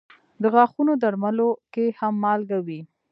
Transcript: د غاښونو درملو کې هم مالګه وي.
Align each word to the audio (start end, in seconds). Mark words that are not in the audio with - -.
د 0.41 0.43
غاښونو 0.53 0.93
درملو 1.03 1.49
کې 1.73 1.85
هم 1.99 2.13
مالګه 2.23 2.57
وي. 2.65 2.81